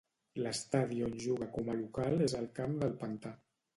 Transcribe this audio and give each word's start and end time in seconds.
L'estadi 0.45 1.03
on 1.07 1.13
juga 1.25 1.49
com 1.57 1.69
local 1.81 2.27
és 2.29 2.35
el 2.41 2.49
Camp 2.61 2.77
del 2.85 2.97
Pantà. 3.05 3.37